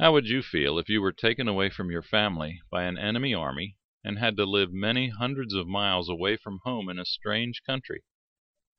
How 0.00 0.14
would 0.14 0.28
you 0.28 0.40
feel 0.40 0.78
if 0.78 0.88
you 0.88 1.02
were 1.02 1.12
taken 1.12 1.46
away 1.46 1.68
from 1.68 1.90
your 1.90 2.00
family 2.00 2.62
by 2.70 2.84
an 2.84 2.96
enemy 2.96 3.34
army 3.34 3.76
and 4.02 4.18
had 4.18 4.34
to 4.38 4.46
live 4.46 4.72
many 4.72 5.10
hundreds 5.10 5.52
of 5.52 5.66
miles 5.66 6.08
away 6.08 6.38
from 6.38 6.60
home 6.64 6.88
in 6.88 6.98
a 6.98 7.04
strange 7.04 7.62
country? 7.64 8.00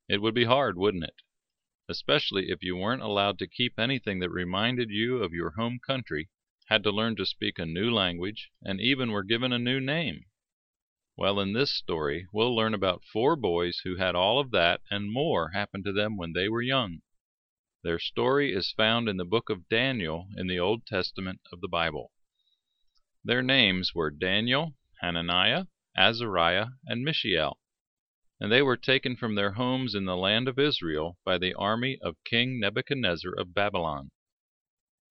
It 0.10 0.20
would 0.20 0.34
be 0.34 0.46
hard, 0.46 0.80
wouldn't 0.80 1.04
it? 1.04 1.22
Especially 1.88 2.50
if 2.50 2.64
you 2.64 2.76
weren't 2.76 3.04
allowed 3.04 3.38
to 3.38 3.48
keep 3.48 3.78
anything 3.78 4.18
that 4.18 4.32
reminded 4.32 4.90
you 4.90 5.18
of 5.18 5.32
your 5.32 5.52
home 5.52 5.78
country, 5.78 6.32
had 6.70 6.82
to 6.86 6.92
learn 6.92 7.16
to 7.18 7.26
speak 7.28 7.60
a 7.60 7.68
new 7.68 7.92
language, 7.92 8.50
and 8.64 8.82
even 8.82 9.12
were 9.12 9.22
given 9.22 9.54
a 9.54 9.60
new 9.60 9.80
name. 9.80 10.26
Well, 11.16 11.40
in 11.40 11.54
this 11.54 11.72
story 11.72 12.26
we'll 12.34 12.56
learn 12.56 12.74
about 12.74 13.06
four 13.06 13.36
boys 13.36 13.82
who 13.84 13.98
had 13.98 14.16
all 14.16 14.40
of 14.40 14.50
that 14.54 14.82
and 14.90 15.12
more 15.12 15.50
happen 15.50 15.84
to 15.84 15.92
them 15.92 16.18
when 16.18 16.34
they 16.34 16.50
were 16.50 16.64
young. 16.64 17.04
Their 17.84 17.98
story 17.98 18.54
is 18.54 18.72
found 18.72 19.10
in 19.10 19.18
the 19.18 19.26
book 19.26 19.50
of 19.50 19.68
Daniel 19.68 20.28
in 20.38 20.46
the 20.46 20.60
Old 20.60 20.86
Testament 20.86 21.42
of 21.52 21.62
the 21.62 21.68
Bible. 21.68 22.12
Their 23.24 23.42
names 23.42 23.96
were 23.96 24.12
Daniel, 24.12 24.76
Hananiah, 25.02 25.66
Azariah, 25.98 26.68
and 26.86 27.04
Mishael, 27.04 27.60
and 28.40 28.52
they 28.52 28.62
were 28.62 28.78
taken 28.78 29.16
from 29.16 29.34
their 29.34 29.54
homes 29.54 29.96
in 29.96 30.06
the 30.06 30.16
land 30.16 30.48
of 30.48 30.60
Israel 30.60 31.18
by 31.26 31.40
the 31.40 31.56
army 31.56 31.98
of 32.04 32.24
King 32.24 32.60
Nebuchadnezzar 32.60 33.34
of 33.34 33.56
Babylon. 33.56 34.12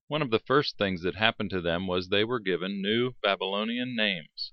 One 0.06 0.22
of 0.22 0.30
the 0.30 0.38
first 0.38 0.78
things 0.78 1.02
that 1.02 1.16
happened 1.16 1.50
to 1.50 1.60
them 1.60 1.88
was 1.88 2.08
they 2.08 2.22
were 2.22 2.38
given 2.38 2.80
new 2.80 3.16
Babylonian 3.20 3.96
names. 3.96 4.52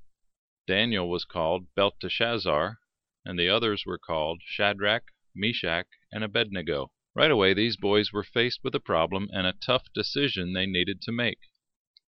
Daniel 0.65 1.07
was 1.07 1.23
called 1.23 1.73
Belteshazzar, 1.75 2.79
and 3.23 3.37
the 3.37 3.49
others 3.49 3.85
were 3.85 3.99
called 3.99 4.41
Shadrach, 4.43 5.05
Meshach, 5.35 5.87
and 6.11 6.23
Abednego. 6.23 6.91
Right 7.19 7.31
away 7.31 7.55
these 7.55 7.77
boys 7.77 8.13
were 8.13 8.23
faced 8.23 8.63
with 8.63 8.75
a 8.75 8.79
problem 8.79 9.27
and 9.33 9.47
a 9.47 9.53
tough 9.53 9.91
decision 9.91 10.53
they 10.53 10.67
needed 10.67 11.01
to 11.01 11.11
make. 11.11 11.39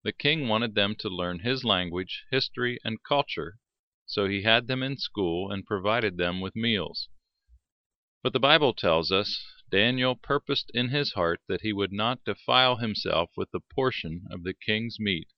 The 0.03 0.11
king 0.11 0.47
wanted 0.47 0.75
them 0.75 0.93
to 0.99 1.09
learn 1.09 1.39
his 1.39 1.63
language, 1.63 2.25
history, 2.29 2.77
and 2.83 3.01
culture, 3.01 3.57
so 4.05 4.27
he 4.27 4.43
had 4.43 4.67
them 4.67 4.83
in 4.83 4.97
school 4.97 5.51
and 5.51 5.65
provided 5.65 6.17
them 6.17 6.41
with 6.41 6.55
meals. 6.55 7.09
But 8.21 8.33
the 8.33 8.39
Bible 8.39 8.71
tells 8.71 9.11
us 9.11 9.43
Daniel 9.71 10.15
purposed 10.15 10.69
in 10.75 10.89
his 10.89 11.13
heart 11.13 11.41
that 11.47 11.61
he 11.61 11.73
would 11.73 11.91
not 11.91 12.23
defile 12.23 12.75
himself 12.75 13.31
with 13.35 13.49
the 13.49 13.61
portion 13.61 14.27
of 14.29 14.43
the 14.43 14.53
king's 14.53 14.99
meat, 14.99 15.29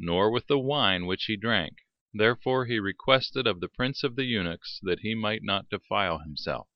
nor 0.00 0.32
with 0.32 0.48
the 0.48 0.58
wine 0.58 1.06
which 1.06 1.26
he 1.26 1.36
drank. 1.36 1.76
Therefore 2.12 2.64
he 2.64 2.80
requested 2.80 3.46
of 3.46 3.60
the 3.60 3.68
prince 3.68 4.02
of 4.02 4.16
the 4.16 4.24
eunuchs 4.24 4.80
that 4.82 5.02
he 5.02 5.14
might 5.14 5.44
not 5.44 5.68
defile 5.68 6.18
himself. 6.18 6.66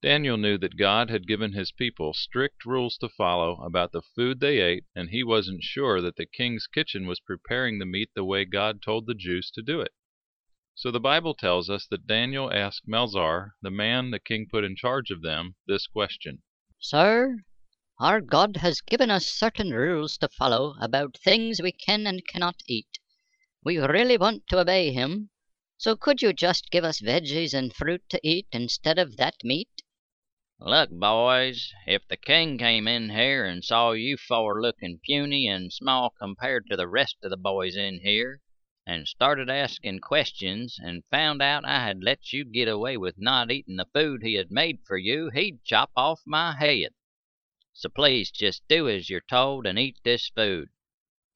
Daniel 0.00 0.36
knew 0.36 0.56
that 0.58 0.76
God 0.76 1.10
had 1.10 1.26
given 1.26 1.54
his 1.54 1.72
people 1.72 2.14
strict 2.14 2.64
rules 2.64 2.96
to 2.98 3.08
follow 3.08 3.60
about 3.64 3.90
the 3.90 4.00
food 4.00 4.38
they 4.38 4.60
ate 4.60 4.84
and 4.94 5.10
he 5.10 5.24
wasn't 5.24 5.64
sure 5.64 6.00
that 6.00 6.14
the 6.14 6.24
king's 6.24 6.68
kitchen 6.68 7.04
was 7.04 7.18
preparing 7.18 7.78
the 7.80 7.84
meat 7.84 8.10
the 8.14 8.24
way 8.24 8.44
God 8.44 8.80
told 8.80 9.06
the 9.06 9.14
Jews 9.14 9.50
to 9.50 9.60
do 9.60 9.80
it. 9.80 9.92
So 10.76 10.92
the 10.92 11.00
Bible 11.00 11.34
tells 11.34 11.68
us 11.68 11.84
that 11.88 12.06
Daniel 12.06 12.52
asked 12.52 12.86
Melzar, 12.86 13.54
the 13.60 13.72
man 13.72 14.12
the 14.12 14.20
king 14.20 14.46
put 14.48 14.62
in 14.62 14.76
charge 14.76 15.10
of 15.10 15.22
them, 15.22 15.56
this 15.66 15.88
question 15.88 16.44
Sir, 16.78 17.38
our 17.98 18.20
God 18.20 18.58
has 18.58 18.80
given 18.80 19.10
us 19.10 19.26
certain 19.26 19.70
rules 19.70 20.16
to 20.18 20.28
follow 20.28 20.76
about 20.80 21.18
things 21.18 21.60
we 21.60 21.72
can 21.72 22.06
and 22.06 22.24
cannot 22.24 22.62
eat. 22.68 23.00
We 23.64 23.78
really 23.78 24.16
want 24.16 24.46
to 24.50 24.60
obey 24.60 24.92
him, 24.92 25.30
so 25.76 25.96
could 25.96 26.22
you 26.22 26.32
just 26.32 26.70
give 26.70 26.84
us 26.84 27.00
veggies 27.00 27.52
and 27.52 27.74
fruit 27.74 28.08
to 28.10 28.20
eat 28.22 28.46
instead 28.52 29.00
of 29.00 29.16
that 29.16 29.42
meat? 29.42 29.77
Look, 30.60 30.90
boys, 30.90 31.72
if 31.86 32.08
the 32.08 32.16
king 32.16 32.58
came 32.58 32.88
in 32.88 33.10
here 33.10 33.44
and 33.44 33.64
saw 33.64 33.92
you 33.92 34.16
four 34.16 34.60
looking 34.60 34.98
puny 34.98 35.46
and 35.46 35.72
small 35.72 36.10
compared 36.10 36.66
to 36.66 36.76
the 36.76 36.88
rest 36.88 37.18
of 37.22 37.30
the 37.30 37.36
boys 37.36 37.76
in 37.76 38.00
here, 38.00 38.42
and 38.84 39.06
started 39.06 39.48
asking 39.48 40.00
questions, 40.00 40.76
and 40.82 41.04
found 41.12 41.40
out 41.40 41.64
I 41.64 41.86
had 41.86 42.02
let 42.02 42.32
you 42.32 42.44
get 42.44 42.66
away 42.66 42.96
with 42.96 43.18
not 43.18 43.52
eating 43.52 43.76
the 43.76 43.86
food 43.94 44.24
he 44.24 44.34
had 44.34 44.50
made 44.50 44.80
for 44.84 44.98
you, 44.98 45.30
he'd 45.30 45.62
chop 45.62 45.92
off 45.94 46.22
my 46.26 46.56
head. 46.56 46.92
So 47.72 47.88
please 47.88 48.32
just 48.32 48.66
do 48.66 48.88
as 48.88 49.08
you're 49.08 49.20
told 49.20 49.64
and 49.64 49.78
eat 49.78 49.98
this 50.02 50.28
food. 50.28 50.70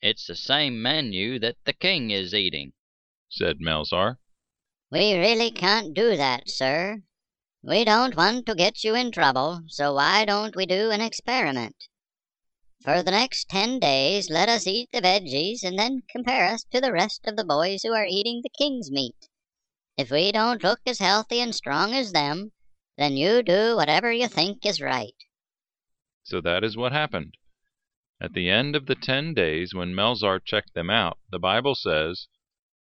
It's 0.00 0.26
the 0.26 0.34
same 0.34 0.82
menu 0.82 1.38
that 1.38 1.58
the 1.64 1.72
king 1.72 2.10
is 2.10 2.34
eating, 2.34 2.72
said 3.28 3.60
Melzar. 3.60 4.18
We 4.90 5.14
really 5.14 5.52
can't 5.52 5.94
do 5.94 6.16
that, 6.16 6.50
sir, 6.50 7.04
we 7.62 7.84
don't 7.84 8.16
want 8.16 8.46
to 8.46 8.54
get 8.54 8.82
you 8.82 8.94
in 8.94 9.12
trouble, 9.12 9.62
so 9.68 9.94
why 9.94 10.24
don't 10.24 10.56
we 10.56 10.66
do 10.66 10.90
an 10.90 11.00
experiment? 11.00 11.76
For 12.82 13.02
the 13.02 13.12
next 13.12 13.48
ten 13.48 13.78
days 13.78 14.28
let 14.28 14.48
us 14.48 14.66
eat 14.66 14.88
the 14.92 15.00
veggies 15.00 15.62
and 15.62 15.78
then 15.78 16.02
compare 16.10 16.46
us 16.48 16.64
to 16.72 16.80
the 16.80 16.92
rest 16.92 17.26
of 17.28 17.36
the 17.36 17.44
boys 17.44 17.82
who 17.84 17.92
are 17.92 18.06
eating 18.08 18.40
the 18.42 18.50
king's 18.50 18.90
meat. 18.90 19.28
If 19.96 20.10
we 20.10 20.32
don't 20.32 20.64
look 20.64 20.80
as 20.86 20.98
healthy 20.98 21.40
and 21.40 21.54
strong 21.54 21.94
as 21.94 22.10
them, 22.10 22.50
then 22.98 23.16
you 23.16 23.42
do 23.44 23.76
whatever 23.76 24.10
you 24.10 24.26
think 24.26 24.66
is 24.66 24.80
right. 24.80 25.14
So 26.24 26.40
that 26.40 26.64
is 26.64 26.76
what 26.76 26.90
happened. 26.90 27.36
At 28.20 28.32
the 28.32 28.48
end 28.48 28.74
of 28.74 28.86
the 28.86 28.94
ten 28.96 29.34
days, 29.34 29.74
when 29.74 29.94
Melzar 29.94 30.40
checked 30.44 30.74
them 30.74 30.90
out, 30.90 31.18
the 31.30 31.38
Bible 31.38 31.74
says 31.76 32.26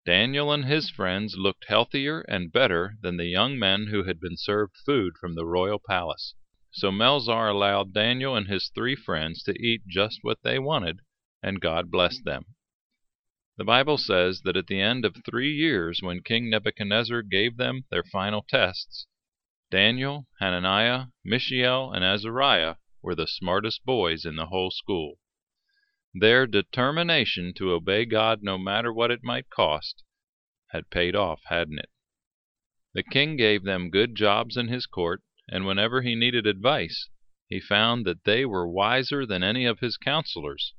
Daniel 0.07 0.51
and 0.51 0.65
his 0.65 0.89
friends 0.89 1.37
looked 1.37 1.67
healthier 1.67 2.23
and 2.23 2.51
better 2.51 2.97
than 3.03 3.19
the 3.19 3.27
young 3.27 3.59
men 3.59 3.89
who 3.89 4.05
had 4.05 4.19
been 4.19 4.37
served 4.37 4.75
food 4.87 5.13
from 5.19 5.35
the 5.35 5.45
royal 5.45 5.79
palace. 5.79 6.35
So 6.71 6.91
Melzar 6.91 7.51
allowed 7.51 7.93
Daniel 7.93 8.35
and 8.35 8.49
his 8.49 8.71
three 8.75 8.97
friends 8.97 9.43
to 9.43 9.53
eat 9.61 9.83
just 9.87 10.21
what 10.23 10.43
they 10.43 10.59
wanted, 10.59 11.01
and 11.43 11.61
God 11.61 11.91
blessed 11.91 12.25
them. 12.25 12.47
The 13.59 13.65
Bible 13.65 13.99
says 13.99 14.41
that 14.43 14.57
at 14.57 14.69
the 14.69 14.81
end 14.81 15.05
of 15.05 15.17
three 15.23 15.53
years, 15.55 16.01
when 16.01 16.23
King 16.23 16.49
Nebuchadnezzar 16.49 17.21
gave 17.23 17.59
them 17.59 17.85
their 17.91 18.05
final 18.05 18.43
tests, 18.49 19.07
Daniel, 19.71 20.27
Hananiah, 20.41 21.09
Mishael, 21.23 21.93
and 21.93 22.03
Azariah 22.03 22.77
were 23.03 23.15
the 23.15 23.27
smartest 23.27 23.85
boys 23.85 24.25
in 24.25 24.37
the 24.37 24.47
whole 24.47 24.71
school. 24.71 25.19
Their 26.13 26.49
determination 26.49 27.55
to 27.55 27.71
obey 27.71 28.05
God 28.05 28.43
no 28.43 28.59
matter 28.59 28.93
what 28.93 29.13
it 29.13 29.23
might 29.23 29.49
cost 29.49 30.03
had 30.73 30.91
paid 30.91 31.15
off, 31.15 31.41
hadn't 31.45 31.79
it? 31.79 31.89
The 32.95 33.05
king 33.05 33.37
gave 33.37 33.63
them 33.63 33.91
good 33.91 34.17
jobs 34.17 34.57
in 34.57 34.67
his 34.67 34.87
court, 34.87 35.23
and 35.49 35.65
whenever 35.65 36.03
he 36.03 36.17
needed 36.17 36.49
advice, 36.49 37.09
he 37.49 37.61
found 37.61 38.05
that 38.07 38.25
they 38.25 38.45
were 38.45 38.67
wiser 38.67 39.25
than 39.25 39.45
any 39.45 39.65
of 39.65 39.79
his 39.79 39.97
counselors. 39.97 40.75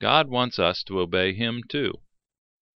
God 0.00 0.28
wants 0.28 0.58
us 0.58 0.82
to 0.84 1.00
obey 1.00 1.34
him 1.34 1.62
too. 1.68 2.00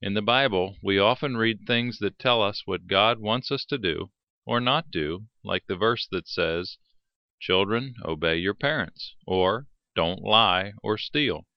In 0.02 0.16
the 0.16 0.22
Bible, 0.22 0.78
we 0.84 1.00
often 1.00 1.38
read 1.38 1.62
things 1.66 2.00
that 2.00 2.20
tell 2.20 2.42
us 2.42 2.68
what 2.68 2.88
God 2.88 3.20
wants 3.20 3.52
us 3.52 3.64
to 3.66 3.78
do 3.78 4.12
or 4.46 4.60
not 4.60 4.92
do, 4.92 5.28
like 5.44 5.66
the 5.68 5.78
verse 5.78 6.06
that 6.08 6.28
says, 6.28 6.78
Children, 7.40 7.96
obey 8.04 8.36
your 8.36 8.54
parents, 8.54 9.16
or 9.26 9.68
don't 9.96 10.22
lie 10.22 10.74
or 10.84 10.98
steal. 10.98 11.48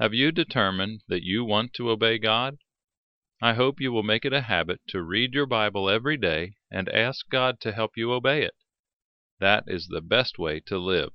Have 0.00 0.14
you 0.14 0.32
determined 0.32 1.02
that 1.08 1.24
you 1.24 1.44
want 1.44 1.74
to 1.74 1.90
obey 1.90 2.16
God? 2.16 2.56
I 3.42 3.52
hope 3.52 3.82
you 3.82 3.92
will 3.92 4.02
make 4.02 4.24
it 4.24 4.32
a 4.32 4.40
habit 4.40 4.80
to 4.88 5.02
read 5.02 5.34
your 5.34 5.44
Bible 5.44 5.90
every 5.90 6.16
day 6.16 6.54
and 6.70 6.88
ask 6.88 7.28
God 7.28 7.60
to 7.60 7.72
help 7.72 7.98
you 7.98 8.10
obey 8.10 8.42
it. 8.42 8.54
That 9.40 9.64
is 9.66 9.88
the 9.88 10.00
best 10.00 10.38
way 10.38 10.60
to 10.60 10.78
live. 10.78 11.12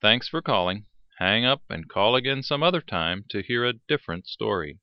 Thanks 0.00 0.28
for 0.28 0.40
calling. 0.40 0.86
Hang 1.18 1.44
up 1.44 1.62
and 1.68 1.86
call 1.86 2.16
again 2.16 2.42
some 2.42 2.62
other 2.62 2.80
time 2.80 3.26
to 3.28 3.42
hear 3.42 3.66
a 3.66 3.74
different 3.74 4.28
story. 4.28 4.78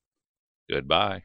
Goodbye. 0.70 1.24